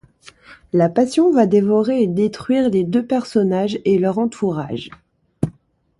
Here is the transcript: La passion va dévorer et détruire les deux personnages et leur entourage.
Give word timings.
La 0.73 0.89
passion 0.89 1.31
va 1.31 1.45
dévorer 1.45 2.01
et 2.01 2.07
détruire 2.07 2.69
les 2.69 2.83
deux 2.83 3.05
personnages 3.05 3.79
et 3.85 3.99
leur 3.99 4.17
entourage. 4.17 4.89